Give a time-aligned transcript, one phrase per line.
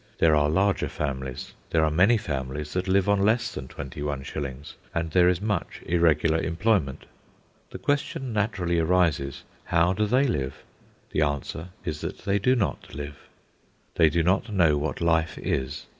[0.17, 4.23] There are larger families, there are many families that live on less than twenty one
[4.23, 7.05] shillings, and there is much irregular employment.
[7.69, 10.63] The question naturally arises, How do they live?
[11.11, 13.19] The answer is that they do not live.
[13.93, 15.85] They do not know what life is.